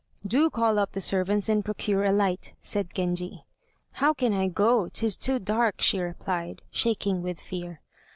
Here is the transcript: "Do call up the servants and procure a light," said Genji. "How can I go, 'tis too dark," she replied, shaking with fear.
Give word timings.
"Do 0.25 0.49
call 0.49 0.79
up 0.79 0.93
the 0.93 0.99
servants 0.99 1.47
and 1.47 1.63
procure 1.63 2.03
a 2.03 2.11
light," 2.11 2.55
said 2.59 2.91
Genji. 2.91 3.45
"How 3.91 4.15
can 4.15 4.33
I 4.33 4.47
go, 4.47 4.89
'tis 4.89 5.15
too 5.15 5.37
dark," 5.37 5.79
she 5.79 5.99
replied, 5.99 6.63
shaking 6.71 7.21
with 7.21 7.39
fear. 7.39 7.81